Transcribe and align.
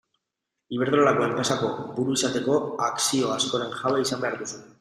Iberdrolako 0.77 1.25
enpresako 1.25 1.69
buru 1.99 2.17
izateko 2.21 2.57
akzio 2.89 3.33
askoren 3.39 3.81
jabe 3.83 4.05
izan 4.09 4.27
behar 4.29 4.43
duzu. 4.45 4.65